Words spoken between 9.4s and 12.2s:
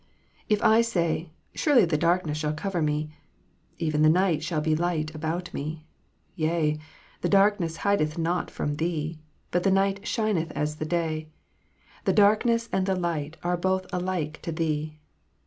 but the night shineth as the day: the